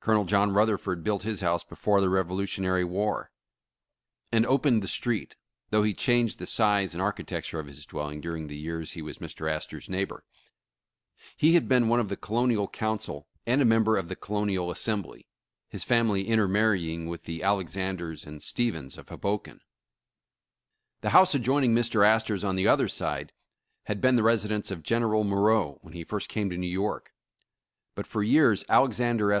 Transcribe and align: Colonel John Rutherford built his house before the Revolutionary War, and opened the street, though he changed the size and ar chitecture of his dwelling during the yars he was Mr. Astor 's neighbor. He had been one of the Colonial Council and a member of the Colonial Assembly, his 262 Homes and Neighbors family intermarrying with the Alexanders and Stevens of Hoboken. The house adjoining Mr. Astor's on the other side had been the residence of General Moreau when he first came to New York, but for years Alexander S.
Colonel 0.00 0.24
John 0.24 0.50
Rutherford 0.52 1.04
built 1.04 1.22
his 1.24 1.42
house 1.42 1.62
before 1.62 2.00
the 2.00 2.08
Revolutionary 2.08 2.84
War, 2.84 3.30
and 4.32 4.44
opened 4.46 4.82
the 4.82 4.88
street, 4.88 5.36
though 5.70 5.84
he 5.84 5.92
changed 5.94 6.38
the 6.38 6.46
size 6.46 6.92
and 6.92 7.00
ar 7.02 7.12
chitecture 7.12 7.60
of 7.60 7.68
his 7.68 7.86
dwelling 7.86 8.20
during 8.20 8.46
the 8.46 8.60
yars 8.66 8.92
he 8.94 9.02
was 9.02 9.18
Mr. 9.18 9.48
Astor 9.48 9.80
's 9.80 9.90
neighbor. 9.90 10.24
He 11.36 11.52
had 11.54 11.68
been 11.68 11.86
one 11.88 12.00
of 12.00 12.08
the 12.08 12.16
Colonial 12.16 12.66
Council 12.66 13.28
and 13.46 13.60
a 13.60 13.64
member 13.66 13.96
of 13.96 14.08
the 14.08 14.16
Colonial 14.16 14.70
Assembly, 14.72 15.28
his 15.68 15.84
262 15.84 15.86
Homes 15.86 15.86
and 15.86 16.08
Neighbors 16.08 16.26
family 16.26 16.28
intermarrying 16.80 17.06
with 17.08 17.24
the 17.24 17.42
Alexanders 17.42 18.26
and 18.26 18.42
Stevens 18.42 18.98
of 18.98 19.08
Hoboken. 19.10 19.60
The 21.02 21.10
house 21.10 21.34
adjoining 21.34 21.74
Mr. 21.76 22.04
Astor's 22.04 22.42
on 22.42 22.56
the 22.56 22.66
other 22.66 22.88
side 22.88 23.32
had 23.84 24.00
been 24.00 24.16
the 24.16 24.22
residence 24.24 24.70
of 24.72 24.82
General 24.82 25.22
Moreau 25.22 25.78
when 25.82 25.92
he 25.92 26.02
first 26.02 26.28
came 26.30 26.50
to 26.50 26.56
New 26.58 26.66
York, 26.66 27.12
but 27.94 28.06
for 28.06 28.22
years 28.24 28.64
Alexander 28.68 29.30
S. 29.32 29.40